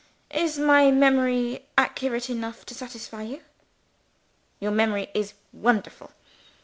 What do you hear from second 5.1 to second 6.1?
is wonderful.